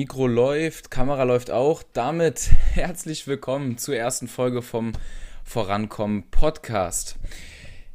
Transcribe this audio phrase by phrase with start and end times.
[0.00, 1.82] Mikro läuft, Kamera läuft auch.
[1.92, 4.92] Damit herzlich willkommen zur ersten Folge vom
[5.44, 7.16] Vorankommen Podcast.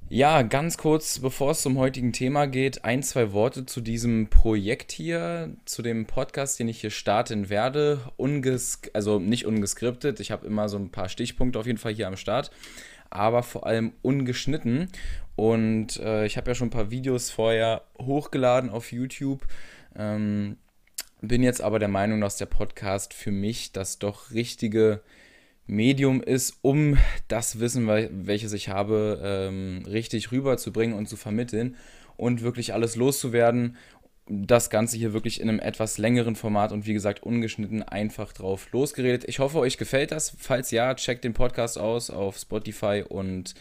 [0.08, 4.92] Ja, ganz kurz, bevor es zum heutigen Thema geht, ein, zwei Worte zu diesem Projekt
[4.92, 8.00] hier, zu dem Podcast, den ich hier starten werde.
[8.18, 12.08] Unges also nicht ungeskriptet, ich habe immer so ein paar Stichpunkte auf jeden Fall hier
[12.08, 12.52] am Start,
[13.10, 14.90] aber vor allem ungeschnitten.
[15.36, 19.48] Und äh, ich habe ja schon ein paar Videos vorher hochgeladen auf YouTube.
[19.98, 20.58] Ähm,
[21.22, 25.02] bin jetzt aber der Meinung, dass der Podcast für mich das doch richtige
[25.68, 26.98] Medium ist, um
[27.28, 31.76] das Wissen, welches ich habe, ähm, richtig rüberzubringen und zu vermitteln
[32.18, 33.78] und wirklich alles loszuwerden.
[34.28, 38.72] Das Ganze hier wirklich in einem etwas längeren Format und wie gesagt ungeschnitten einfach drauf
[38.72, 39.24] losgeredet.
[39.28, 40.36] Ich hoffe, euch gefällt das.
[40.40, 43.54] Falls ja, checkt den Podcast aus auf Spotify und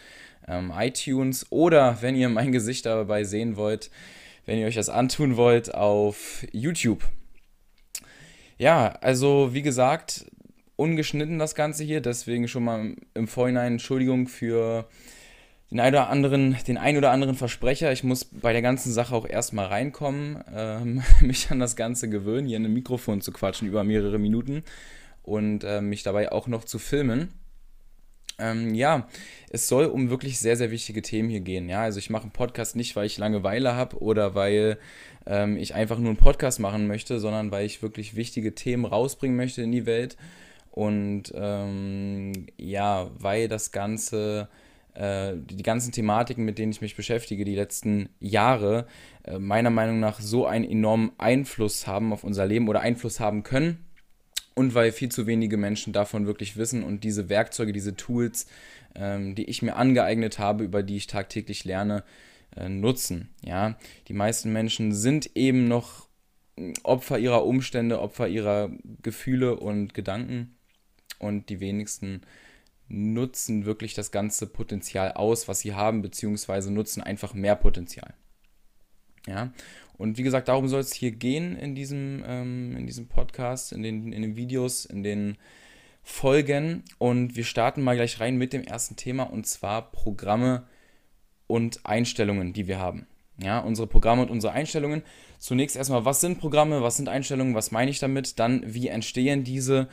[0.47, 3.91] ähm, iTunes oder wenn ihr mein Gesicht dabei sehen wollt,
[4.47, 7.03] wenn ihr euch das antun wollt, auf YouTube.
[8.65, 10.25] Ja, also wie gesagt,
[10.77, 14.89] ungeschnitten das Ganze hier, deswegen schon mal im Vorhinein Entschuldigung für
[15.71, 17.93] den einen oder anderen, den ein oder anderen Versprecher.
[17.93, 22.47] Ich muss bei der ganzen Sache auch erstmal reinkommen, ähm, mich an das Ganze gewöhnen,
[22.47, 24.65] hier in einem Mikrofon zu quatschen über mehrere Minuten
[25.23, 27.35] und äh, mich dabei auch noch zu filmen.
[28.39, 29.07] Ähm, ja,
[29.51, 31.69] es soll um wirklich sehr, sehr wichtige Themen hier gehen.
[31.69, 34.79] Ja, also ich mache einen Podcast nicht, weil ich Langeweile habe oder weil
[35.27, 39.37] ähm, ich einfach nur einen Podcast machen möchte, sondern weil ich wirklich wichtige Themen rausbringen
[39.37, 40.17] möchte in die Welt.
[40.71, 44.49] Und ähm, ja, weil das Ganze,
[44.95, 48.89] äh, die ganzen Thematiken, mit denen ich mich beschäftige, die letzten Jahre,
[49.23, 53.45] äh, meiner Meinung nach so einen enormen Einfluss haben auf unser Leben oder Einfluss haben
[53.45, 53.85] können
[54.55, 58.47] und weil viel zu wenige Menschen davon wirklich wissen und diese Werkzeuge, diese Tools,
[58.95, 62.05] ähm, die ich mir angeeignet habe, über die ich tagtäglich lerne,
[62.57, 63.31] äh, nutzen.
[63.43, 63.77] Ja,
[64.09, 66.09] die meisten Menschen sind eben noch
[66.85, 68.71] Opfer ihrer Umstände, Opfer ihrer
[69.03, 70.57] Gefühle und Gedanken
[71.19, 72.21] und die wenigsten
[72.89, 78.15] nutzen wirklich das ganze Potenzial aus, was sie haben, beziehungsweise nutzen einfach mehr Potenzial.
[79.27, 79.53] Ja,
[79.97, 83.83] und wie gesagt, darum soll es hier gehen in diesem, ähm, in diesem Podcast, in
[83.83, 85.37] den, in den Videos, in den
[86.03, 86.85] Folgen.
[86.99, 90.65] Und wir starten mal gleich rein mit dem ersten Thema und zwar Programme
[91.47, 93.07] und Einstellungen, die wir haben.
[93.39, 95.03] Ja, unsere Programme und unsere Einstellungen.
[95.39, 98.39] Zunächst erstmal, was sind Programme, was sind Einstellungen, was meine ich damit?
[98.39, 99.89] Dann, wie entstehen diese?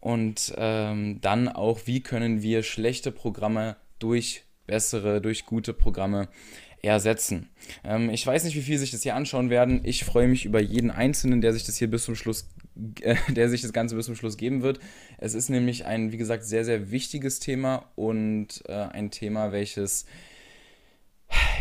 [0.00, 6.28] Und ähm, dann auch, wie können wir schlechte Programme durch bessere, durch gute Programme
[6.82, 7.48] ersetzen.
[7.84, 9.80] Ähm, ich weiß nicht, wie viel sich das hier anschauen werden.
[9.84, 12.48] Ich freue mich über jeden Einzelnen, der sich das hier bis zum Schluss,
[13.00, 14.78] äh, der sich das Ganze bis zum Schluss geben wird.
[15.18, 20.06] Es ist nämlich ein, wie gesagt, sehr, sehr wichtiges Thema und äh, ein Thema, welches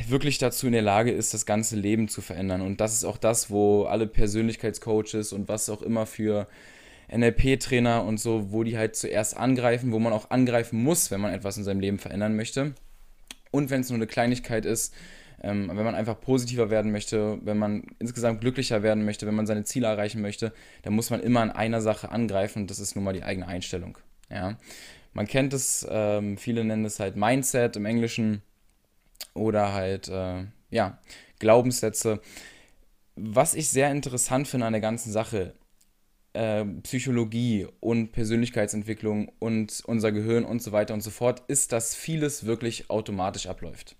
[0.07, 2.61] wirklich dazu in der Lage ist, das ganze Leben zu verändern.
[2.61, 6.47] Und das ist auch das, wo alle Persönlichkeitscoaches und was auch immer für
[7.11, 11.33] NLP-Trainer und so, wo die halt zuerst angreifen, wo man auch angreifen muss, wenn man
[11.33, 12.73] etwas in seinem Leben verändern möchte.
[13.55, 14.93] Und wenn es nur eine Kleinigkeit ist,
[15.41, 19.47] ähm, wenn man einfach positiver werden möchte, wenn man insgesamt glücklicher werden möchte, wenn man
[19.47, 20.51] seine Ziele erreichen möchte,
[20.81, 23.47] dann muss man immer an einer Sache angreifen und das ist nun mal die eigene
[23.47, 23.97] Einstellung.
[24.29, 24.57] Ja?
[25.13, 28.41] Man kennt es, ähm, viele nennen es halt Mindset im Englischen
[29.33, 30.99] oder halt, äh, ja,
[31.39, 32.19] Glaubenssätze.
[33.15, 35.53] Was ich sehr interessant finde an der ganzen Sache,
[36.35, 41.95] äh, Psychologie und Persönlichkeitsentwicklung und unser Gehirn und so weiter und so fort, ist, dass
[41.95, 43.95] vieles wirklich automatisch abläuft.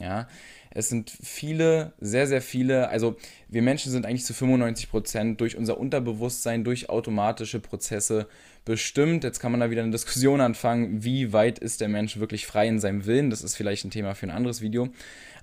[0.00, 0.26] Ja,
[0.70, 3.16] es sind viele, sehr, sehr viele, also
[3.48, 8.26] wir Menschen sind eigentlich zu 95 Prozent durch unser Unterbewusstsein, durch automatische Prozesse
[8.64, 9.22] bestimmt.
[9.22, 12.68] Jetzt kann man da wieder eine Diskussion anfangen, wie weit ist der Mensch wirklich frei
[12.68, 13.28] in seinem Willen.
[13.28, 14.88] Das ist vielleicht ein Thema für ein anderes Video.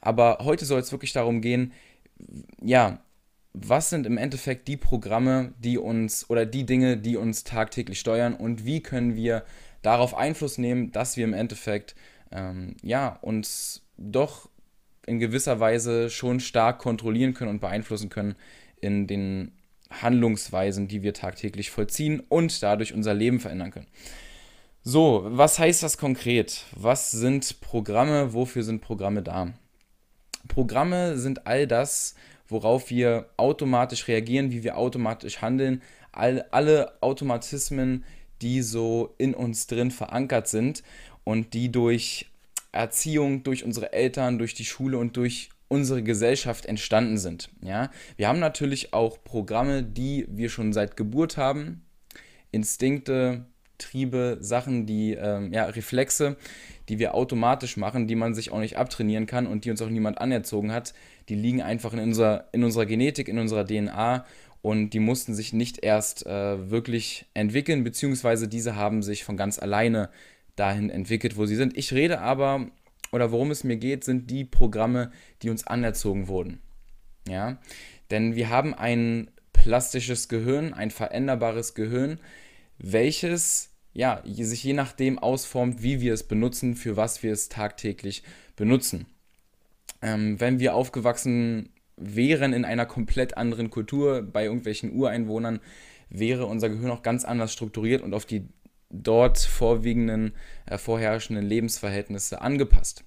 [0.02, 1.74] Aber heute soll es wirklich darum gehen,
[2.62, 3.00] ja,
[3.54, 8.34] was sind im Endeffekt die Programme, die uns oder die Dinge, die uns tagtäglich steuern
[8.34, 9.44] und wie können wir
[9.82, 11.96] darauf Einfluss nehmen, dass wir im Endeffekt
[12.32, 14.50] ähm, ja uns doch
[15.06, 18.36] in gewisser Weise schon stark kontrollieren können und beeinflussen können
[18.80, 19.54] in den
[19.90, 23.88] Handlungsweisen, die wir tagtäglich vollziehen und dadurch unser Leben verändern können.
[24.84, 26.66] So, was heißt das konkret?
[26.76, 28.34] Was sind Programme?
[28.34, 29.54] Wofür sind Programme da?
[30.48, 32.16] Programme sind all das,
[32.50, 35.82] worauf wir automatisch reagieren, wie wir automatisch handeln,
[36.12, 38.04] all, alle Automatismen,
[38.42, 40.84] die so in uns drin verankert sind
[41.24, 42.28] und die durch
[42.72, 47.50] Erziehung, durch unsere Eltern, durch die Schule und durch unsere Gesellschaft entstanden sind.
[47.62, 47.92] Ja?
[48.18, 51.86] Wir haben natürlich auch Programme, die wir schon seit Geburt haben,
[52.52, 53.46] Instinkte,
[53.78, 56.38] Triebe, Sachen, die, ähm, ja, Reflexe,
[56.90, 59.90] die wir automatisch machen, die man sich auch nicht abtrainieren kann und die uns auch
[59.90, 60.94] niemand anerzogen hat,
[61.30, 64.26] die liegen einfach in unserer, in unserer Genetik, in unserer DNA
[64.62, 69.60] und die mussten sich nicht erst äh, wirklich entwickeln, beziehungsweise diese haben sich von ganz
[69.60, 70.10] alleine
[70.56, 71.78] dahin entwickelt, wo sie sind.
[71.78, 72.68] Ich rede aber,
[73.12, 75.12] oder worum es mir geht, sind die Programme,
[75.42, 76.60] die uns anerzogen wurden.
[77.28, 77.60] Ja,
[78.12, 82.20] denn wir haben ein plastisches Gehirn, ein veränderbares Gehirn,
[82.78, 88.24] welches ja, sich je nachdem ausformt, wie wir es benutzen, für was wir es tagtäglich
[88.56, 89.06] benutzen.
[90.02, 95.60] Ähm, wenn wir aufgewachsen wären in einer komplett anderen Kultur, bei irgendwelchen Ureinwohnern,
[96.10, 98.48] wäre unser Gehirn auch ganz anders strukturiert und auf die
[98.90, 100.34] dort vorwiegenden,
[100.66, 103.04] äh, vorherrschenden Lebensverhältnisse angepasst.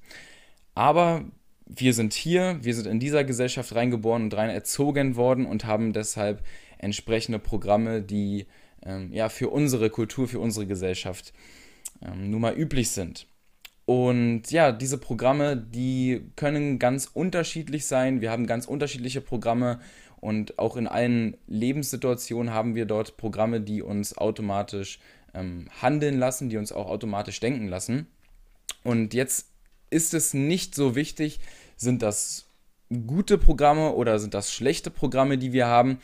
[0.75, 1.25] Aber
[1.67, 5.93] wir sind hier, wir sind in dieser Gesellschaft reingeboren und rein erzogen worden und haben
[5.93, 6.43] deshalb
[6.79, 8.47] entsprechende Programme, die
[8.85, 11.33] ähm, ja, für unsere Kultur, für unsere Gesellschaft
[12.03, 13.27] ähm, nun mal üblich sind.
[13.93, 18.23] Und ja, diese Programme, die können ganz unterschiedlich sein.
[18.23, 19.81] Wir haben ganz unterschiedliche Programme
[20.19, 24.99] und auch in allen Lebenssituationen haben wir dort Programme, die uns automatisch
[25.35, 28.07] ähm, handeln lassen, die uns auch automatisch denken lassen.
[28.83, 29.49] Und jetzt
[29.91, 31.39] ist es nicht so wichtig,
[31.77, 32.47] sind das
[33.07, 35.99] gute Programme oder sind das schlechte Programme, die wir haben,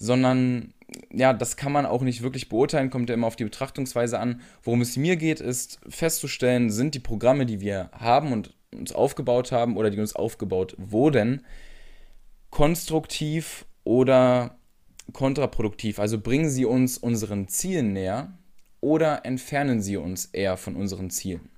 [0.00, 0.72] sondern
[1.12, 4.40] ja, das kann man auch nicht wirklich beurteilen, kommt ja immer auf die Betrachtungsweise an.
[4.64, 9.52] Worum es mir geht, ist festzustellen, sind die Programme, die wir haben und uns aufgebaut
[9.52, 11.44] haben oder die uns aufgebaut wurden,
[12.50, 14.56] konstruktiv oder
[15.12, 15.98] kontraproduktiv.
[15.98, 18.32] Also bringen sie uns unseren Zielen näher
[18.80, 21.50] oder entfernen sie uns eher von unseren Zielen.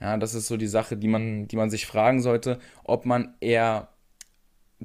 [0.00, 3.34] Ja, das ist so die Sache, die man, die man sich fragen sollte, ob man
[3.40, 3.88] eher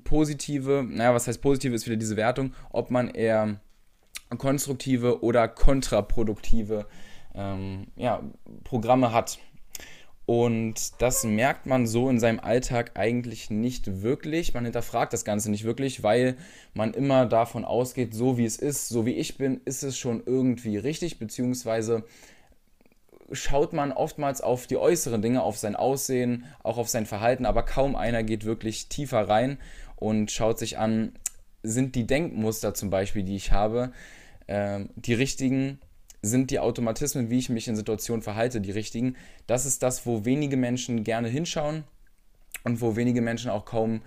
[0.03, 3.59] positive, naja, was heißt positive, ist wieder diese Wertung, ob man eher
[4.37, 6.85] konstruktive oder kontraproduktive
[7.35, 8.21] ähm, ja,
[8.63, 9.39] Programme hat.
[10.25, 14.53] Und das merkt man so in seinem Alltag eigentlich nicht wirklich.
[14.53, 16.37] Man hinterfragt das Ganze nicht wirklich, weil
[16.73, 20.23] man immer davon ausgeht, so wie es ist, so wie ich bin, ist es schon
[20.25, 22.05] irgendwie richtig, beziehungsweise
[23.33, 27.63] schaut man oftmals auf die äußeren Dinge, auf sein Aussehen, auch auf sein Verhalten, aber
[27.63, 29.57] kaum einer geht wirklich tiefer rein
[30.01, 31.13] und schaut sich an,
[31.61, 33.91] sind die Denkmuster zum Beispiel, die ich habe,
[34.47, 35.79] äh, die richtigen,
[36.23, 39.15] sind die Automatismen, wie ich mich in Situationen verhalte, die richtigen.
[39.45, 41.83] Das ist das, wo wenige Menschen gerne hinschauen
[42.63, 44.01] und wo wenige Menschen auch kaum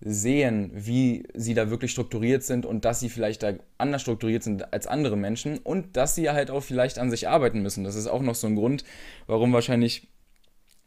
[0.00, 4.72] sehen, wie sie da wirklich strukturiert sind und dass sie vielleicht da anders strukturiert sind
[4.72, 7.84] als andere Menschen und dass sie halt auch vielleicht an sich arbeiten müssen.
[7.84, 8.84] Das ist auch noch so ein Grund,
[9.26, 10.08] warum wahrscheinlich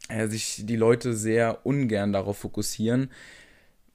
[0.08, 3.10] äh, sich die Leute sehr ungern darauf fokussieren,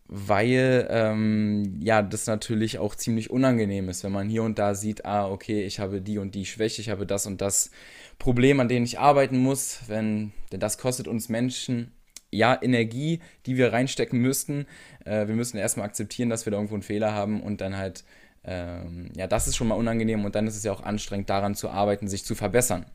[0.08, 5.06] weil ähm, ja das natürlich auch ziemlich unangenehm ist, wenn man hier und da sieht,
[5.06, 7.72] ah, okay, ich habe die und die Schwäche, ich habe das und das
[8.20, 11.92] Problem, an dem ich arbeiten muss, wenn, denn das kostet uns Menschen
[12.34, 14.66] ja, Energie, die wir reinstecken müssten.
[15.06, 18.04] Äh, wir müssen erstmal akzeptieren, dass wir da irgendwo einen Fehler haben und dann halt,
[18.44, 21.56] ähm, ja, das ist schon mal unangenehm und dann ist es ja auch anstrengend, daran
[21.56, 22.86] zu arbeiten, sich zu verbessern.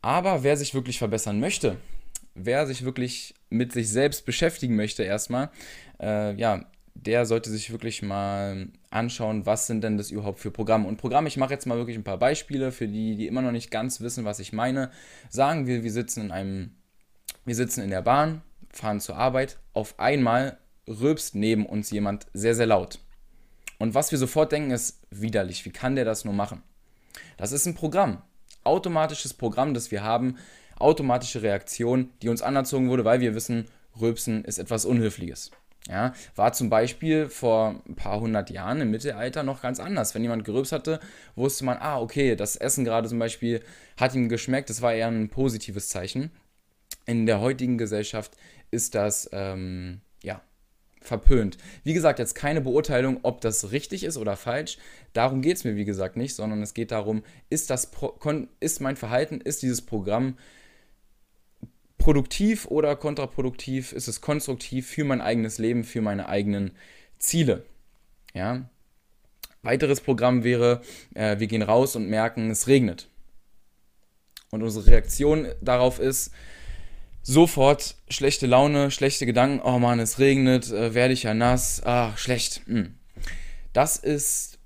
[0.00, 1.76] Aber wer sich wirklich verbessern möchte,
[2.34, 5.50] wer sich wirklich mit sich selbst beschäftigen möchte, erstmal,
[6.00, 6.64] äh, ja,
[6.94, 10.86] der sollte sich wirklich mal anschauen, was sind denn das überhaupt für Programme.
[10.86, 13.52] Und Programme, ich mache jetzt mal wirklich ein paar Beispiele für die, die immer noch
[13.52, 14.90] nicht ganz wissen, was ich meine.
[15.28, 16.72] Sagen wir, wir sitzen in einem
[17.44, 19.58] wir sitzen in der Bahn, fahren zur Arbeit.
[19.72, 22.98] Auf einmal rülpst neben uns jemand sehr, sehr laut.
[23.78, 25.64] Und was wir sofort denken, ist widerlich.
[25.64, 26.62] Wie kann der das nur machen?
[27.38, 28.22] Das ist ein Programm.
[28.62, 30.36] Automatisches Programm, das wir haben.
[30.78, 33.66] Automatische Reaktion, die uns anerzogen wurde, weil wir wissen,
[33.98, 35.50] Rülpsen ist etwas Unhöfliches.
[35.88, 40.14] Ja, war zum Beispiel vor ein paar hundert Jahren im Mittelalter noch ganz anders.
[40.14, 41.00] Wenn jemand gerülpst hatte,
[41.36, 43.62] wusste man, ah, okay, das Essen gerade zum Beispiel
[43.96, 46.30] hat ihm geschmeckt, das war eher ein positives Zeichen
[47.10, 48.36] in der heutigen Gesellschaft
[48.70, 50.40] ist das ähm, ja
[51.00, 51.58] verpönt.
[51.82, 54.78] Wie gesagt, jetzt keine Beurteilung, ob das richtig ist oder falsch.
[55.12, 57.90] Darum geht es mir, wie gesagt, nicht, sondern es geht darum, ist, das
[58.60, 60.36] ist mein Verhalten, ist dieses Programm
[62.00, 63.92] produktiv oder kontraproduktiv?
[63.92, 66.72] Ist es konstruktiv für mein eigenes Leben, für meine eigenen
[67.20, 67.64] Ziele?
[68.34, 68.68] Ja.
[69.62, 70.80] Weiteres Programm wäre,
[71.14, 73.08] äh, wir gehen raus und merken, es regnet.
[74.50, 76.32] Und unsere Reaktion darauf ist,
[77.22, 79.60] sofort schlechte Laune, schlechte Gedanken.
[79.62, 81.82] Oh Mann, es regnet, äh, werde ich ja nass.
[81.84, 82.62] Ach, schlecht.
[82.66, 82.94] Hm.
[83.72, 84.58] Das ist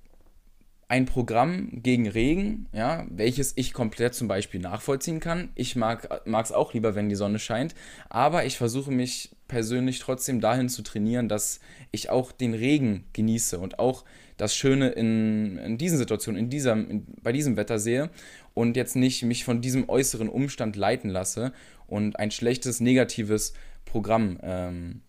[0.94, 5.48] ein Programm gegen Regen, ja, welches ich komplett zum Beispiel nachvollziehen kann.
[5.56, 7.74] Ich mag es auch lieber, wenn die Sonne scheint,
[8.08, 11.58] aber ich versuche mich persönlich trotzdem dahin zu trainieren, dass
[11.90, 14.04] ich auch den Regen genieße und auch
[14.36, 18.08] das Schöne in, in diesen Situationen, in dieser, in, bei diesem Wetter sehe
[18.54, 21.52] und jetzt nicht mich von diesem äußeren Umstand leiten lasse
[21.88, 23.52] und ein schlechtes, negatives
[23.84, 25.00] Programm ähm,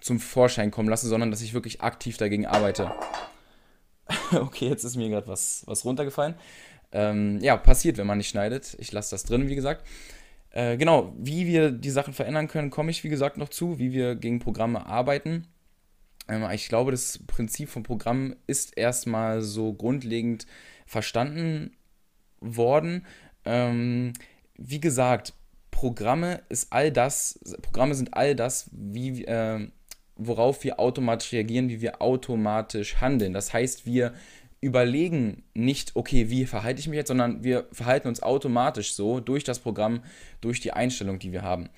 [0.00, 2.90] zum Vorschein kommen lasse, sondern dass ich wirklich aktiv dagegen arbeite.
[4.32, 6.34] okay, jetzt ist mir gerade was, was runtergefallen.
[6.92, 8.76] Ähm, ja, passiert, wenn man nicht schneidet.
[8.78, 9.84] Ich lasse das drin, wie gesagt.
[10.50, 13.92] Äh, genau, wie wir die Sachen verändern können, komme ich, wie gesagt, noch zu, wie
[13.92, 15.48] wir gegen Programme arbeiten.
[16.28, 20.46] Ähm, ich glaube, das Prinzip vom Programm ist erstmal so grundlegend
[20.86, 21.76] verstanden
[22.40, 23.04] worden.
[23.44, 24.12] Ähm,
[24.56, 25.32] wie gesagt,
[25.70, 29.68] Programme ist all das, Programme sind all das, wie, äh,
[30.16, 33.32] worauf wir automatisch reagieren, wie wir automatisch handeln.
[33.32, 34.12] Das heißt, wir
[34.60, 39.44] überlegen nicht, okay, wie verhalte ich mich jetzt, sondern wir verhalten uns automatisch so durch
[39.44, 40.02] das Programm,
[40.40, 41.68] durch die Einstellung, die wir haben.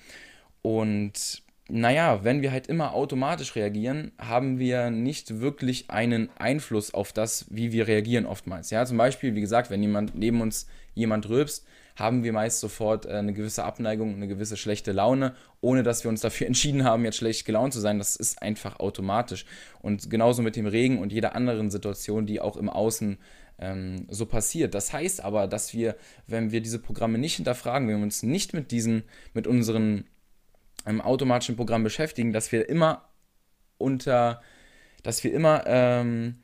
[0.61, 7.11] Und naja, wenn wir halt immer automatisch reagieren, haben wir nicht wirklich einen Einfluss auf
[7.11, 8.69] das, wie wir reagieren oftmals.
[8.69, 11.65] Ja, zum Beispiel, wie gesagt, wenn jemand neben uns jemand rülpst,
[11.97, 16.09] haben wir meist sofort äh, eine gewisse Abneigung, eine gewisse schlechte Laune, ohne dass wir
[16.09, 17.97] uns dafür entschieden haben, jetzt schlecht gelaunt zu sein.
[17.97, 19.45] Das ist einfach automatisch.
[19.81, 23.17] Und genauso mit dem Regen und jeder anderen Situation, die auch im Außen
[23.59, 24.75] ähm, so passiert.
[24.75, 25.95] Das heißt aber, dass wir,
[26.27, 30.05] wenn wir diese Programme nicht hinterfragen, wenn wir uns nicht mit diesen, mit unseren
[30.85, 33.09] ähm, automatischen Programmen beschäftigen, dass wir immer
[33.79, 34.41] unter,
[35.01, 36.35] dass wir immer ähm,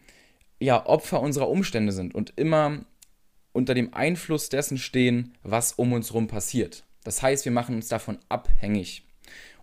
[0.60, 2.86] ja, Opfer unserer Umstände sind und immer
[3.54, 6.84] unter dem Einfluss dessen stehen, was um uns herum passiert.
[7.04, 9.06] Das heißt, wir machen uns davon abhängig.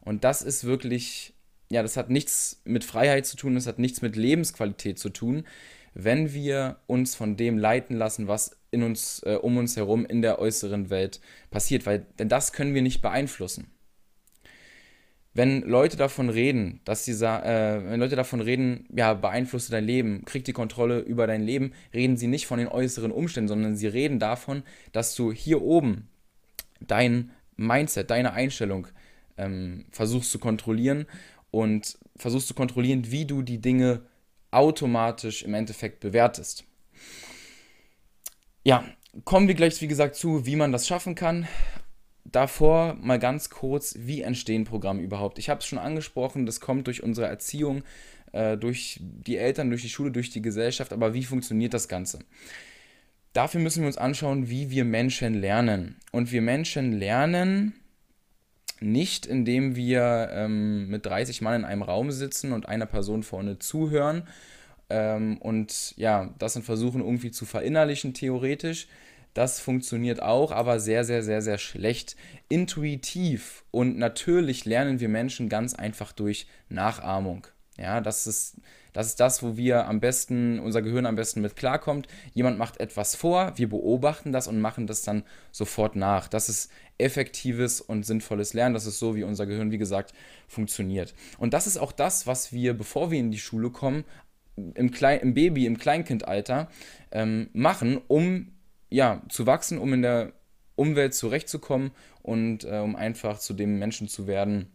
[0.00, 1.34] Und das ist wirklich,
[1.70, 5.44] ja, das hat nichts mit Freiheit zu tun, das hat nichts mit Lebensqualität zu tun,
[5.92, 10.22] wenn wir uns von dem leiten lassen, was in uns, äh, um uns herum in
[10.22, 11.20] der äußeren Welt
[11.50, 13.66] passiert, weil denn das können wir nicht beeinflussen
[15.32, 20.24] wenn Leute davon reden, dass sie äh, wenn Leute davon reden, ja, beeinflusse dein Leben,
[20.24, 23.86] krieg die Kontrolle über dein Leben, reden sie nicht von den äußeren Umständen, sondern sie
[23.86, 26.08] reden davon, dass du hier oben
[26.80, 28.88] dein Mindset, deine Einstellung
[29.36, 31.06] ähm, versuchst zu kontrollieren
[31.52, 34.02] und versuchst zu kontrollieren, wie du die Dinge
[34.50, 36.64] automatisch im Endeffekt bewertest.
[38.64, 38.84] Ja,
[39.24, 41.46] kommen wir gleich, wie gesagt, zu, wie man das schaffen kann
[42.24, 45.38] davor mal ganz kurz, wie entstehen Programme überhaupt?
[45.38, 47.82] Ich habe es schon angesprochen, das kommt durch unsere Erziehung,
[48.32, 52.20] äh, durch die Eltern, durch die Schule, durch die Gesellschaft, aber wie funktioniert das Ganze?
[53.32, 55.96] Dafür müssen wir uns anschauen, wie wir Menschen lernen.
[56.10, 57.74] Und wir Menschen lernen
[58.80, 63.58] nicht, indem wir ähm, mit 30 Mann in einem Raum sitzen und einer Person vorne
[63.58, 64.24] zuhören
[64.90, 68.88] ähm, und ja, das dann versuchen irgendwie zu verinnerlichen, theoretisch,
[69.34, 72.16] das funktioniert auch, aber sehr, sehr, sehr, sehr schlecht.
[72.48, 77.46] Intuitiv und natürlich lernen wir Menschen ganz einfach durch Nachahmung.
[77.78, 78.56] Ja, das ist,
[78.92, 82.08] das ist das, wo wir am besten, unser Gehirn am besten mit klarkommt.
[82.34, 86.28] Jemand macht etwas vor, wir beobachten das und machen das dann sofort nach.
[86.28, 88.74] Das ist effektives und sinnvolles Lernen.
[88.74, 90.12] Das ist so, wie unser Gehirn, wie gesagt,
[90.46, 91.14] funktioniert.
[91.38, 94.04] Und das ist auch das, was wir, bevor wir in die Schule kommen,
[94.56, 96.68] im, Klein, im Baby, im Kleinkindalter
[97.12, 98.52] ähm, machen, um
[98.90, 100.32] ja, zu wachsen, um in der
[100.76, 101.92] Umwelt zurechtzukommen
[102.22, 104.70] und äh, um einfach zu dem Menschen zu werden,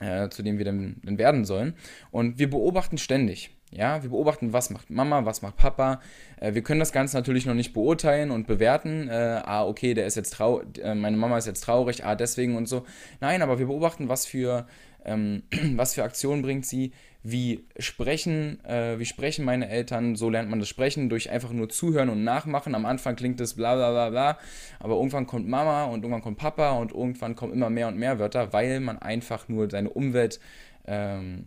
[0.00, 1.74] äh, zu dem wir denn, denn werden sollen.
[2.10, 3.50] Und wir beobachten ständig.
[3.72, 6.00] Ja, wir beobachten, was macht Mama, was macht Papa.
[6.40, 9.08] Äh, wir können das Ganze natürlich noch nicht beurteilen und bewerten.
[9.08, 12.56] Äh, ah, okay, der ist jetzt traurig, äh, meine Mama ist jetzt traurig, ah, deswegen
[12.56, 12.86] und so.
[13.20, 14.66] Nein, aber wir beobachten, was für,
[15.06, 15.44] ähm,
[15.76, 20.60] was für Aktionen bringt sie, wie sprechen, äh, wie sprechen meine Eltern, so lernt man
[20.60, 22.74] das Sprechen durch einfach nur zuhören und nachmachen.
[22.74, 24.38] Am Anfang klingt es bla bla bla bla,
[24.78, 28.18] aber irgendwann kommt Mama und irgendwann kommt Papa und irgendwann kommen immer mehr und mehr
[28.18, 30.38] Wörter, weil man einfach nur seine Umwelt,
[30.86, 31.46] ähm,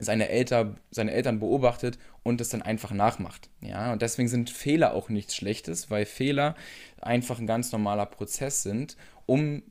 [0.00, 3.50] seine, Elter, seine Eltern beobachtet und es dann einfach nachmacht.
[3.60, 6.56] Ja, und deswegen sind Fehler auch nichts Schlechtes, weil Fehler
[7.00, 9.62] einfach ein ganz normaler Prozess sind, um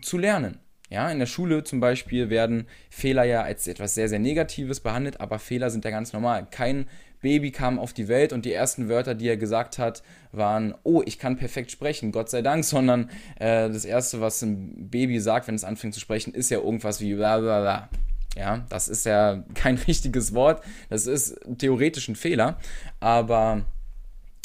[0.00, 0.58] zu lernen.
[0.92, 5.22] Ja, in der Schule zum Beispiel werden Fehler ja als etwas sehr, sehr Negatives behandelt,
[5.22, 6.46] aber Fehler sind ja ganz normal.
[6.50, 6.84] Kein
[7.22, 11.02] Baby kam auf die Welt und die ersten Wörter, die er gesagt hat, waren, oh,
[11.06, 13.08] ich kann perfekt sprechen, Gott sei Dank, sondern
[13.40, 17.00] äh, das Erste, was ein Baby sagt, wenn es anfängt zu sprechen, ist ja irgendwas
[17.00, 17.88] wie bla bla bla.
[18.36, 22.58] Ja, das ist ja kein richtiges Wort, das ist theoretisch ein Fehler,
[23.00, 23.64] aber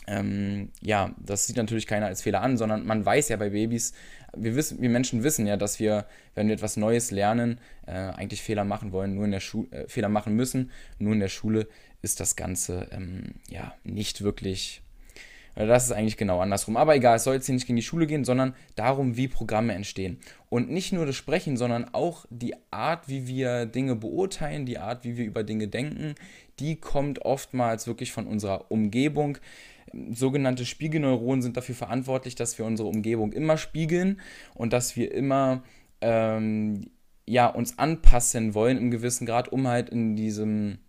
[0.07, 3.93] ähm, ja, das sieht natürlich keiner als Fehler an, sondern man weiß ja bei Babys,
[4.35, 8.41] wir, wissen, wir Menschen wissen ja, dass wir, wenn wir etwas Neues lernen, äh, eigentlich
[8.41, 10.71] Fehler machen wollen, nur in der Schule, äh, Fehler machen müssen.
[10.99, 11.67] Nur in der Schule
[12.01, 14.81] ist das Ganze ähm, ja nicht wirklich.
[15.55, 16.77] Das ist eigentlich genau andersrum.
[16.77, 19.73] Aber egal, es soll jetzt hier nicht gegen die Schule gehen, sondern darum, wie Programme
[19.73, 20.19] entstehen.
[20.49, 25.03] Und nicht nur das Sprechen, sondern auch die Art, wie wir Dinge beurteilen, die Art,
[25.03, 26.13] wie wir über Dinge denken,
[26.59, 29.39] die kommt oftmals wirklich von unserer Umgebung
[30.11, 34.19] sogenannte Spiegelneuronen sind dafür verantwortlich, dass wir unsere Umgebung immer spiegeln
[34.53, 35.63] und dass wir immer
[36.01, 36.89] ähm,
[37.25, 40.79] ja, uns anpassen wollen im gewissen Grad, um halt in diesem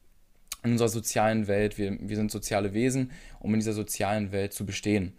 [0.65, 1.79] in unserer sozialen Welt.
[1.79, 5.13] Wir, wir sind soziale Wesen, um in dieser sozialen Welt zu bestehen.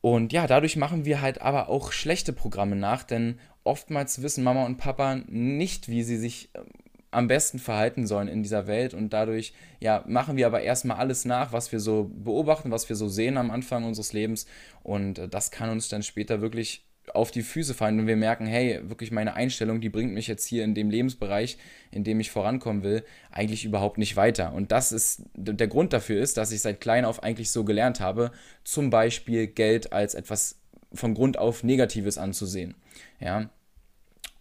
[0.00, 4.64] Und ja, dadurch machen wir halt aber auch schlechte Programme nach, denn oftmals wissen Mama
[4.64, 6.64] und Papa nicht, wie sie sich ähm,
[7.10, 11.24] am besten verhalten sollen in dieser Welt und dadurch ja machen wir aber erstmal alles
[11.24, 14.46] nach, was wir so beobachten, was wir so sehen am Anfang unseres Lebens
[14.82, 18.46] und äh, das kann uns dann später wirklich auf die Füße fallen und wir merken,
[18.46, 21.58] hey, wirklich meine Einstellung, die bringt mich jetzt hier in dem Lebensbereich,
[21.90, 24.52] in dem ich vorankommen will, eigentlich überhaupt nicht weiter.
[24.52, 28.00] Und das ist der Grund dafür ist, dass ich seit klein auf eigentlich so gelernt
[28.00, 28.30] habe,
[28.64, 30.60] zum Beispiel Geld als etwas
[30.92, 32.74] von Grund auf Negatives anzusehen.
[33.18, 33.50] Ja.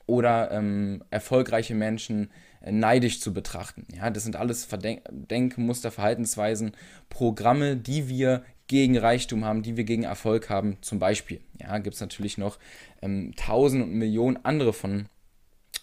[0.05, 3.85] Oder ähm, erfolgreiche Menschen neidisch zu betrachten.
[3.95, 4.67] Ja, das sind alles
[5.09, 6.73] Denkmuster, Verhaltensweisen,
[7.09, 11.41] Programme, die wir gegen Reichtum haben, die wir gegen Erfolg haben, zum Beispiel.
[11.59, 12.59] Ja, gibt es natürlich noch
[13.01, 15.07] ähm, tausend und Millionen andere von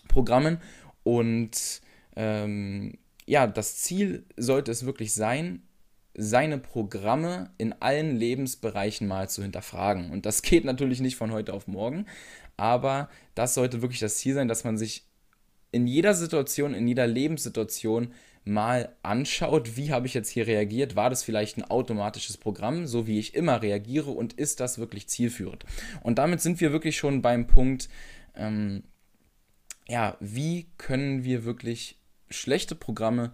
[0.09, 0.59] Programmen.
[1.03, 1.81] Und
[2.15, 5.63] ähm, ja, das Ziel sollte es wirklich sein,
[6.15, 10.11] seine Programme in allen Lebensbereichen mal zu hinterfragen.
[10.11, 12.07] Und das geht natürlich nicht von heute auf morgen,
[12.57, 15.05] aber das sollte wirklich das Ziel sein, dass man sich
[15.77, 18.13] in jeder Situation, in jeder Lebenssituation
[18.45, 23.07] mal anschaut, wie habe ich jetzt hier reagiert, war das vielleicht ein automatisches Programm, so
[23.07, 25.65] wie ich immer reagiere und ist das wirklich zielführend?
[26.03, 27.89] Und damit sind wir wirklich schon beim Punkt,
[28.37, 28.85] ähm,
[29.87, 31.99] ja, wie können wir wirklich
[32.31, 33.33] schlechte Programme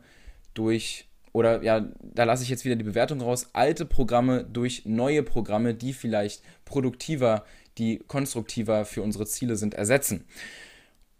[0.55, 5.23] durch, oder ja, da lasse ich jetzt wieder die Bewertung raus, alte Programme durch neue
[5.23, 7.45] Programme, die vielleicht produktiver,
[7.79, 10.25] die konstruktiver für unsere Ziele sind, ersetzen.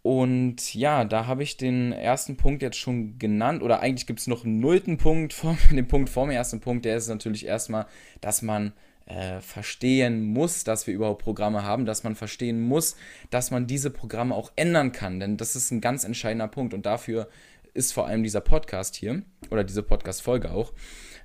[0.03, 3.63] Und ja, da habe ich den ersten Punkt jetzt schon genannt.
[3.63, 6.85] Oder eigentlich gibt es noch einen nullten Punkt vor dem Punkt vor dem ersten Punkt.
[6.85, 7.87] Der ist natürlich erstmal,
[8.21, 8.73] dass man
[9.07, 12.97] äh, verstehen muss, dass wir überhaupt Programme haben, dass man verstehen muss,
[13.31, 15.21] dass man diese Programme auch ändern kann.
[15.21, 16.75] Denn das ist ein ganz entscheidender Punkt.
[16.75, 17.29] Und dafür
[17.75, 20.73] ist vor allem dieser Podcast hier, oder diese Podcast-Folge auch,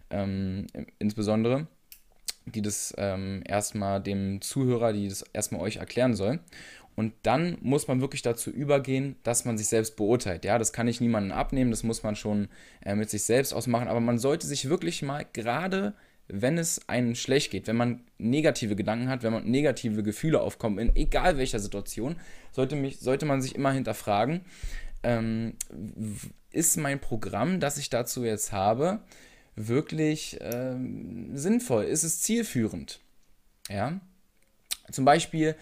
[0.10, 0.68] ähm,
[1.00, 1.68] insbesondere,
[2.46, 6.40] die das ähm, erstmal dem Zuhörer, die das erstmal euch erklären soll.
[6.98, 10.44] Und dann muss man wirklich dazu übergehen, dass man sich selbst beurteilt.
[10.44, 12.48] Ja, das kann ich niemandem abnehmen, das muss man schon
[12.84, 13.88] äh, mit sich selbst ausmachen.
[13.88, 15.94] Aber man sollte sich wirklich mal, gerade
[16.28, 20.80] wenn es einem schlecht geht, wenn man negative Gedanken hat, wenn man negative Gefühle aufkommen,
[20.80, 22.16] in egal welcher Situation,
[22.52, 24.42] sollte, mich, sollte man sich immer hinterfragen,
[25.04, 25.54] ähm,
[26.50, 29.02] ist mein Programm, das ich dazu jetzt habe,
[29.56, 31.84] wirklich ähm, sinnvoll?
[31.84, 33.00] Ist es zielführend?
[33.70, 34.00] Ja.
[34.92, 35.56] Zum Beispiel,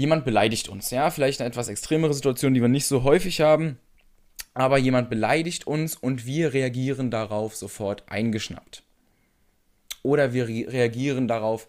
[0.00, 3.78] jemand beleidigt uns, ja, vielleicht eine etwas extremere Situation, die wir nicht so häufig haben,
[4.54, 8.82] aber jemand beleidigt uns und wir reagieren darauf sofort eingeschnappt.
[10.02, 11.68] Oder wir re reagieren darauf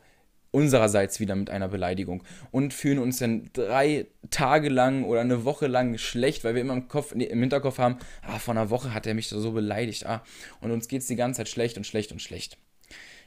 [0.51, 5.67] unsererseits wieder mit einer Beleidigung und fühlen uns dann drei Tage lang oder eine Woche
[5.67, 9.07] lang schlecht, weil wir immer im, Kopf, im Hinterkopf haben, ah, vor einer Woche hat
[9.07, 10.23] er mich so beleidigt, ah,
[10.59, 12.57] und uns geht es die ganze Zeit schlecht und schlecht und schlecht.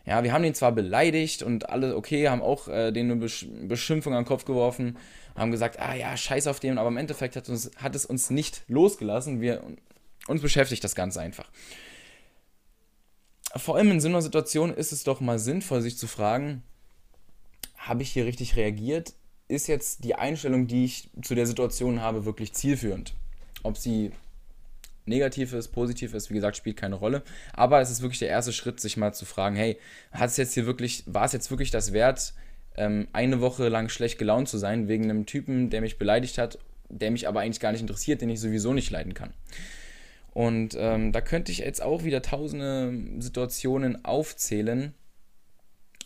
[0.07, 3.47] Ja, wir haben ihn zwar beleidigt und alle, okay, haben auch äh, denen eine Besch
[3.63, 4.99] Beschimpfung an den Kopf geworfen,
[5.35, 8.31] haben gesagt, ah ja, scheiß auf den, aber im Endeffekt hat, uns, hat es uns
[8.31, 9.41] nicht losgelassen.
[9.41, 9.63] Wir,
[10.27, 11.51] uns beschäftigt das Ganze einfach.
[13.57, 16.63] Vor allem in so einer Situation ist es doch mal sinnvoll, sich zu fragen,
[17.77, 19.15] habe ich hier richtig reagiert?
[19.49, 23.15] Ist jetzt die Einstellung, die ich zu der Situation habe, wirklich zielführend?
[23.63, 24.13] Ob sie
[25.07, 27.23] negativ ist, positiv ist, wie gesagt, spielt keine Rolle.
[27.53, 29.79] Aber es ist wirklich der erste Schritt, sich mal zu fragen, hey,
[30.13, 32.35] hat es jetzt hier wirklich, war es jetzt wirklich das wert,
[32.77, 36.59] ähm, eine Woche lang schlecht gelaunt zu sein, wegen einem Typen, der mich beleidigt hat,
[36.89, 39.33] der mich aber eigentlich gar nicht interessiert, den ich sowieso nicht leiden kann.
[40.33, 44.93] Und ähm, da könnte ich jetzt auch wieder tausende Situationen aufzählen,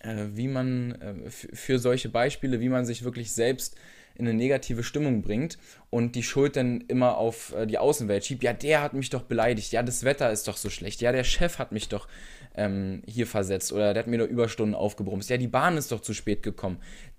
[0.00, 3.76] äh, wie man äh, für solche Beispiele, wie man sich wirklich selbst
[4.18, 5.58] in eine negative Stimmung bringt
[5.90, 8.42] und die Schuld dann immer auf äh, die Außenwelt schiebt.
[8.42, 9.72] Ja, der hat mich doch beleidigt.
[9.72, 11.00] Ja, das Wetter ist doch so schlecht.
[11.00, 12.08] Ja, der Chef hat mich doch
[12.56, 15.30] ähm, hier versetzt oder der hat mir doch Überstunden aufgebrumst.
[15.30, 16.78] Ja, die Bahn ist doch zu spät gekommen.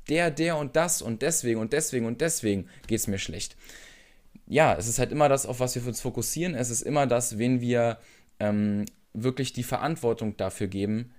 [0.09, 3.55] Der, der und das und deswegen und deswegen und deswegen geht es mir schlecht.
[4.45, 6.53] Ja, es ist halt immer das, auf was wir uns fokussieren.
[6.53, 7.99] Es ist immer das, wen wir
[8.39, 11.13] ähm, wirklich die Verantwortung dafür geben,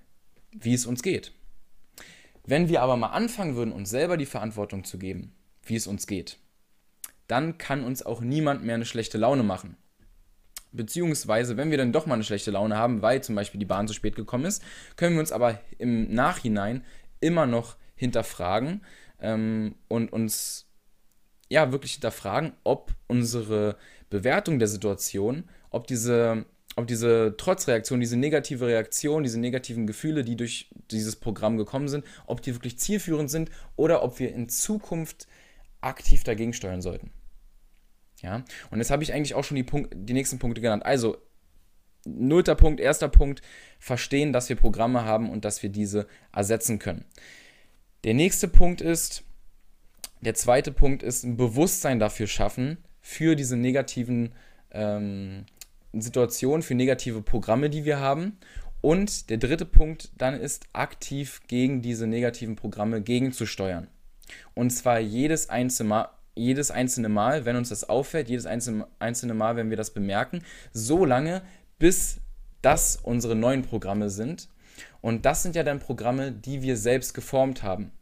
[0.52, 1.32] wie es uns geht.
[2.44, 6.06] Wenn wir aber mal anfangen würden, uns selber die Verantwortung zu geben, wie es uns
[6.06, 6.38] geht,
[7.26, 9.76] dann kann uns auch niemand mehr eine schlechte Laune machen.
[10.72, 13.88] Beziehungsweise, wenn wir dann doch mal eine schlechte Laune haben, weil zum Beispiel die Bahn
[13.88, 14.62] zu spät gekommen ist,
[14.96, 16.84] können wir uns aber im Nachhinein
[17.20, 18.82] immer noch hinterfragen
[19.20, 20.66] ähm, und uns
[21.48, 23.76] ja wirklich hinterfragen, ob unsere
[24.08, 26.46] Bewertung der Situation, ob diese,
[26.76, 32.04] ob diese Trotzreaktion, diese negative Reaktion, diese negativen Gefühle, die durch dieses Programm gekommen sind,
[32.26, 35.26] ob die wirklich zielführend sind oder ob wir in Zukunft
[35.80, 37.10] aktiv dagegen steuern sollten.
[38.22, 40.84] Ja, und jetzt habe ich eigentlich auch schon die, Punkt, die nächsten Punkte genannt.
[40.84, 41.16] Also,
[42.04, 43.40] nullter Punkt, erster Punkt,
[43.78, 47.04] verstehen, dass wir Programme haben und dass wir diese ersetzen können.
[48.04, 49.24] Der nächste Punkt ist,
[50.20, 54.34] der zweite Punkt ist, ein Bewusstsein dafür schaffen, für diese negativen
[54.70, 55.46] ähm,
[55.92, 58.38] Situationen, für negative Programme, die wir haben.
[58.82, 63.88] Und der dritte Punkt dann ist, aktiv gegen diese negativen Programme gegenzusteuern.
[64.54, 69.56] Und zwar jedes einzelne Mal, jedes einzelne Mal, wenn uns das auffällt, jedes einzelne Mal,
[69.56, 71.42] wenn wir das bemerken, so lange,
[71.78, 72.20] bis
[72.62, 74.48] das unsere neuen Programme sind.
[75.00, 77.92] Und das sind ja dann Programme, die wir selbst geformt haben.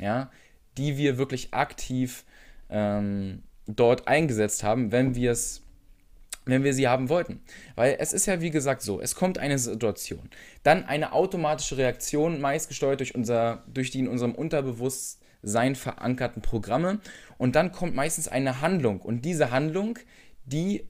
[0.00, 0.30] Ja,
[0.76, 2.24] die wir wirklich aktiv
[2.70, 5.36] ähm, dort eingesetzt haben, wenn wir
[6.44, 7.42] wenn wir sie haben wollten.
[7.74, 10.30] Weil es ist ja wie gesagt so, es kommt eine Situation,
[10.62, 17.00] dann eine automatische Reaktion, meist gesteuert durch, unser, durch die in unserem Unterbewusstsein verankerten Programme
[17.38, 19.98] und dann kommt meistens eine Handlung und diese Handlung,
[20.44, 20.84] die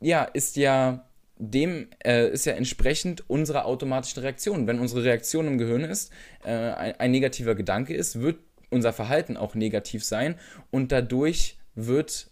[0.00, 1.06] ja, ist ja
[1.38, 4.66] dem äh, ist ja entsprechend unserer automatischen Reaktion.
[4.66, 6.12] Wenn unsere Reaktion im Gehirn ist,
[6.44, 8.38] äh, ein, ein negativer Gedanke ist, wird
[8.70, 10.36] unser Verhalten auch negativ sein
[10.70, 12.28] und dadurch wird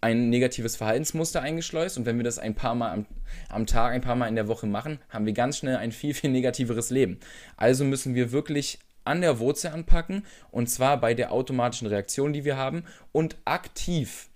[0.00, 3.06] ein negatives Verhaltensmuster eingeschleust und wenn wir das ein paar Mal am,
[3.48, 6.14] am, Tag, ein paar Mal in der Woche machen, haben wir ganz schnell ein viel,
[6.14, 7.18] viel negativeres Leben.
[7.56, 12.44] Also müssen wir wirklich an der Wurzel anpacken und zwar bei der automatischen Reaktion, die
[12.44, 14.28] wir haben und aktiv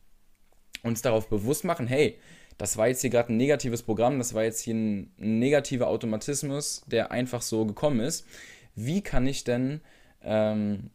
[0.83, 2.19] uns darauf bewusst machen, hey,
[2.59, 6.83] das war jetzt hier gerade ein negatives Programm, das war jetzt hier ein, negativer Automatismus,
[6.87, 8.27] der einfach so gekommen ist.
[8.75, 9.81] Wie kann ich denn,
[10.23, 10.91] ähm,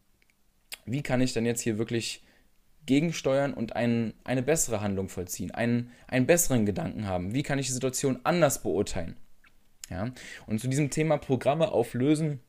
[0.86, 2.24] wie kann ich denn jetzt hier wirklich
[2.86, 7.34] gegensteuern und ein, eine bessere Handlung vollziehen, einen, einen besseren Gedanken haben?
[7.34, 9.18] Wie kann ich die Situation anders beurteilen?
[9.90, 10.12] Ja?
[10.48, 12.40] Und zu diesem Thema Programme auflösen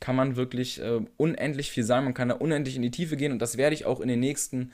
[0.00, 2.04] kann man wirklich äh, unendlich viel sagen.
[2.04, 4.20] Man kann da unendlich in die Tiefe gehen und das werde ich auch in den
[4.20, 4.72] nächsten,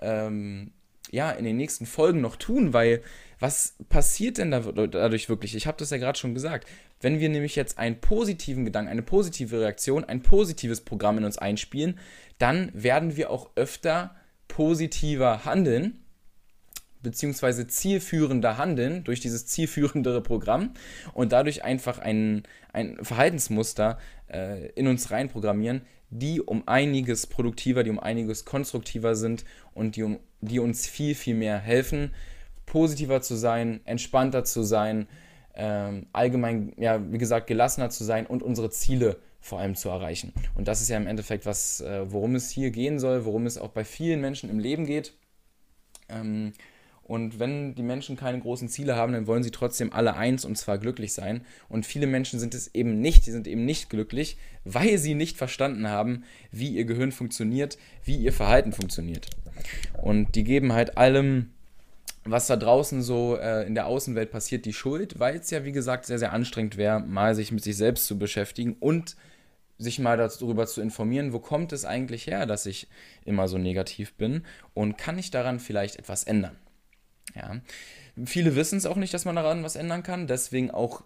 [0.00, 0.72] ähm,
[1.10, 3.02] ja, in den nächsten Folgen noch tun, weil
[3.40, 5.54] was passiert denn dadurch wirklich?
[5.54, 6.66] Ich habe das ja gerade schon gesagt.
[7.00, 11.38] Wenn wir nämlich jetzt einen positiven Gedanken, eine positive Reaktion, ein positives Programm in uns
[11.38, 11.98] einspielen,
[12.38, 14.16] dann werden wir auch öfter
[14.48, 16.00] positiver handeln,
[17.02, 20.72] beziehungsweise zielführender handeln durch dieses zielführendere Programm
[21.14, 22.42] und dadurch einfach ein,
[22.78, 29.44] ein Verhaltensmuster äh, in uns reinprogrammieren, die um einiges produktiver, die um einiges konstruktiver sind
[29.74, 32.14] und die, um, die uns viel, viel mehr helfen,
[32.66, 35.08] positiver zu sein, entspannter zu sein,
[35.54, 40.32] ähm, allgemein, ja, wie gesagt, gelassener zu sein und unsere Ziele vor allem zu erreichen.
[40.54, 43.58] Und das ist ja im Endeffekt was, äh, worum es hier gehen soll, worum es
[43.58, 45.14] auch bei vielen Menschen im Leben geht.
[46.08, 46.52] Ähm,
[47.08, 50.58] und wenn die Menschen keine großen Ziele haben, dann wollen sie trotzdem alle eins und
[50.58, 51.40] zwar glücklich sein.
[51.70, 55.38] Und viele Menschen sind es eben nicht, die sind eben nicht glücklich, weil sie nicht
[55.38, 59.30] verstanden haben, wie ihr Gehirn funktioniert, wie ihr Verhalten funktioniert.
[60.02, 61.48] Und die geben halt allem,
[62.24, 65.72] was da draußen so äh, in der Außenwelt passiert, die Schuld, weil es ja, wie
[65.72, 69.16] gesagt, sehr, sehr anstrengend wäre, mal sich mit sich selbst zu beschäftigen und
[69.78, 72.86] sich mal darüber zu informieren, wo kommt es eigentlich her, dass ich
[73.24, 74.42] immer so negativ bin
[74.74, 76.58] und kann ich daran vielleicht etwas ändern.
[77.34, 77.60] Ja.
[78.24, 81.02] Viele wissen es auch nicht, dass man daran was ändern kann, deswegen auch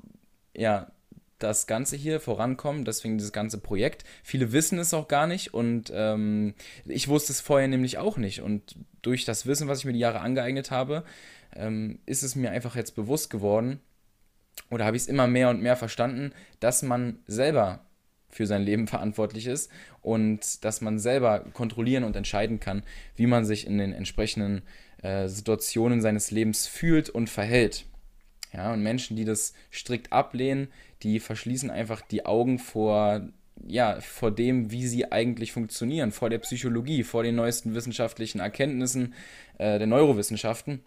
[0.55, 0.91] ja,
[1.43, 4.05] das Ganze hier vorankommen, deswegen dieses ganze Projekt.
[4.23, 6.55] Viele wissen es auch gar nicht und ähm,
[6.85, 8.43] ich wusste es vorher nämlich auch nicht.
[8.43, 11.05] Und durch das Wissen, was ich mir die Jahre angeeignet habe,
[11.55, 13.81] ähm, ist es mir einfach jetzt bewusst geworden
[14.71, 17.85] oder habe ich es immer mehr und mehr verstanden, dass man selber
[18.29, 22.83] für sein Leben verantwortlich ist und dass man selber kontrollieren und entscheiden kann,
[23.17, 24.63] wie man sich in den entsprechenden
[25.03, 27.87] äh, Situationen seines Lebens fühlt und verhält.
[28.53, 30.69] Ja, und Menschen, die das strikt ablehnen,
[31.03, 33.27] die verschließen einfach die Augen vor,
[33.67, 39.15] ja, vor dem, wie sie eigentlich funktionieren, vor der Psychologie, vor den neuesten wissenschaftlichen Erkenntnissen
[39.59, 40.83] äh, der Neurowissenschaften,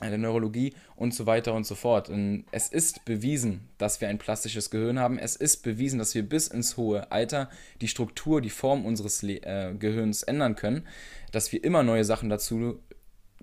[0.00, 2.10] äh, der Neurologie und so weiter und so fort.
[2.10, 5.18] Und es ist bewiesen, dass wir ein plastisches Gehirn haben.
[5.18, 7.48] Es ist bewiesen, dass wir bis ins hohe Alter
[7.80, 10.86] die Struktur, die Form unseres Le äh, Gehirns ändern können,
[11.32, 12.78] dass wir immer neue Sachen dazu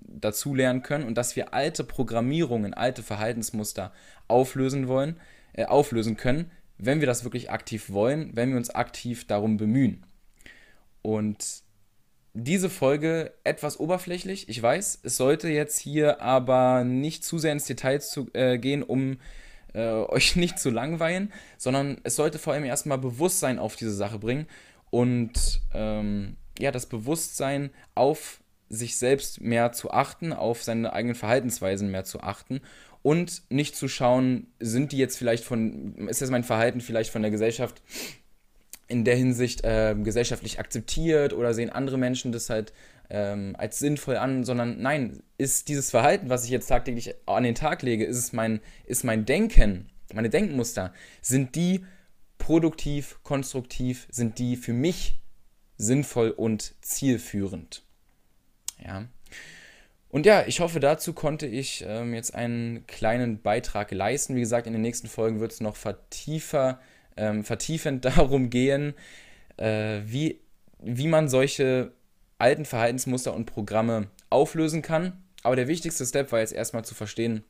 [0.01, 3.91] dazu lernen können und dass wir alte Programmierungen, alte Verhaltensmuster
[4.27, 5.19] auflösen wollen,
[5.53, 10.05] äh, auflösen können, wenn wir das wirklich aktiv wollen, wenn wir uns aktiv darum bemühen.
[11.01, 11.63] Und
[12.33, 17.65] diese Folge etwas oberflächlich, ich weiß, es sollte jetzt hier aber nicht zu sehr ins
[17.65, 19.17] Detail zu, äh, gehen, um
[19.73, 24.19] äh, euch nicht zu langweilen, sondern es sollte vor allem erstmal Bewusstsein auf diese Sache
[24.19, 24.47] bringen
[24.89, 28.40] und ähm, ja, das Bewusstsein auf
[28.71, 32.61] sich selbst mehr zu achten, auf seine eigenen Verhaltensweisen mehr zu achten
[33.03, 37.21] und nicht zu schauen, sind die jetzt vielleicht von, ist jetzt mein Verhalten vielleicht von
[37.21, 37.81] der Gesellschaft
[38.87, 42.73] in der Hinsicht äh, gesellschaftlich akzeptiert oder sehen andere Menschen das halt
[43.09, 47.55] ähm, als sinnvoll an, sondern nein, ist dieses Verhalten, was ich jetzt tagtäglich an den
[47.55, 51.85] Tag lege, ist es mein, ist mein Denken, meine Denkmuster, sind die
[52.37, 55.19] produktiv, konstruktiv, sind die für mich
[55.77, 57.83] sinnvoll und zielführend.
[58.83, 59.05] Ja.
[60.09, 64.35] Und ja, ich hoffe, dazu konnte ich ähm, jetzt einen kleinen Beitrag leisten.
[64.35, 66.79] Wie gesagt, in den nächsten Folgen wird es noch vertiefer,
[67.15, 68.93] ähm, vertiefend darum gehen,
[69.57, 70.41] äh, wie,
[70.79, 71.93] wie man solche
[72.37, 75.23] alten Verhaltensmuster und Programme auflösen kann.
[75.43, 77.43] Aber der wichtigste Step war jetzt erstmal zu verstehen,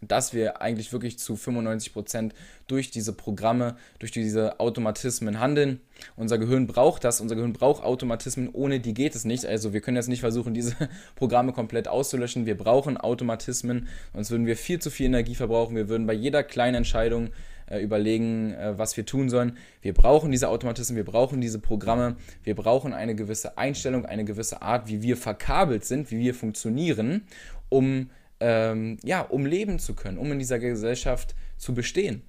[0.00, 2.32] dass wir eigentlich wirklich zu 95%
[2.66, 5.80] durch diese Programme, durch diese Automatismen handeln.
[6.16, 9.46] Unser Gehirn braucht das, unser Gehirn braucht Automatismen, ohne die geht es nicht.
[9.46, 10.74] Also wir können jetzt nicht versuchen, diese
[11.14, 12.46] Programme komplett auszulöschen.
[12.46, 15.76] Wir brauchen Automatismen, sonst würden wir viel zu viel Energie verbrauchen.
[15.76, 17.30] Wir würden bei jeder kleinen Entscheidung
[17.68, 19.56] äh, überlegen, äh, was wir tun sollen.
[19.82, 24.62] Wir brauchen diese Automatismen, wir brauchen diese Programme, wir brauchen eine gewisse Einstellung, eine gewisse
[24.62, 27.22] Art, wie wir verkabelt sind, wie wir funktionieren,
[27.68, 32.22] um ähm, ja, um leben zu können, um in dieser Gesellschaft zu bestehen.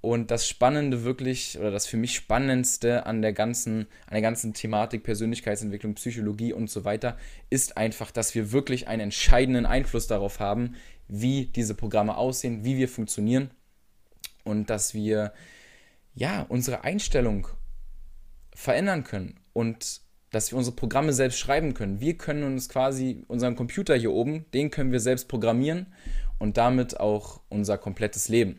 [0.00, 4.52] Und das Spannende wirklich, oder das für mich Spannendste an der ganzen, an der ganzen
[4.52, 7.16] Thematik Persönlichkeitsentwicklung, Psychologie und so weiter,
[7.50, 10.74] ist einfach, dass wir wirklich einen entscheidenden Einfluss darauf haben,
[11.06, 13.52] wie diese Programme aussehen, wie wir funktionieren
[14.42, 15.32] und dass wir
[16.14, 17.46] ja unsere Einstellung
[18.54, 20.00] verändern können und
[20.32, 22.00] dass wir unsere Programme selbst schreiben können.
[22.00, 25.86] Wir können uns quasi unseren Computer hier oben, den können wir selbst programmieren
[26.38, 28.58] und damit auch unser komplettes Leben.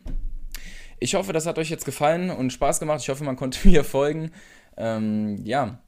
[1.00, 3.00] Ich hoffe, das hat euch jetzt gefallen und Spaß gemacht.
[3.02, 4.30] Ich hoffe, man konnte mir folgen.
[4.76, 5.80] Ähm, ja,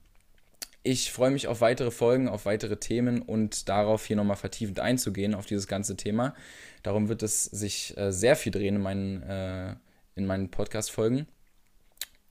[0.83, 5.35] ich freue mich auf weitere Folgen, auf weitere Themen und darauf hier nochmal vertiefend einzugehen
[5.35, 6.35] auf dieses ganze Thema.
[6.83, 9.75] Darum wird es sich äh, sehr viel drehen in meinen, äh,
[10.15, 11.27] in meinen Podcast-Folgen.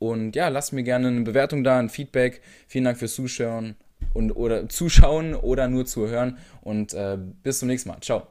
[0.10, 2.42] Und ja, lasst mir gerne eine Bewertung da, ein Feedback.
[2.68, 3.76] Vielen Dank fürs Zuschauen
[4.14, 6.38] und oder Zuschauen oder nur zuhören.
[6.62, 8.00] Und äh, bis zum nächsten Mal.
[8.02, 8.28] Ciao.